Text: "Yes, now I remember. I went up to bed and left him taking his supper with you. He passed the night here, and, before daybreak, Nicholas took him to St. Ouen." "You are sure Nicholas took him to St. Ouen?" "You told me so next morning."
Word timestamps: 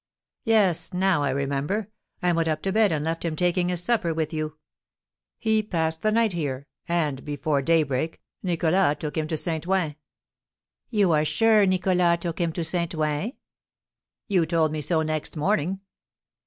"Yes, 0.45 0.95
now 0.95 1.21
I 1.21 1.29
remember. 1.29 1.91
I 2.23 2.31
went 2.31 2.47
up 2.47 2.63
to 2.63 2.71
bed 2.71 2.91
and 2.91 3.05
left 3.05 3.23
him 3.23 3.35
taking 3.35 3.69
his 3.69 3.83
supper 3.83 4.15
with 4.15 4.33
you. 4.33 4.57
He 5.37 5.61
passed 5.61 6.01
the 6.01 6.11
night 6.11 6.33
here, 6.33 6.65
and, 6.87 7.23
before 7.23 7.61
daybreak, 7.61 8.19
Nicholas 8.41 8.95
took 8.99 9.15
him 9.15 9.27
to 9.27 9.37
St. 9.37 9.67
Ouen." 9.67 9.95
"You 10.89 11.11
are 11.11 11.23
sure 11.23 11.67
Nicholas 11.67 12.17
took 12.19 12.41
him 12.41 12.51
to 12.53 12.63
St. 12.63 12.95
Ouen?" 12.95 13.33
"You 14.27 14.47
told 14.47 14.71
me 14.71 14.81
so 14.81 15.03
next 15.03 15.37
morning." 15.37 15.81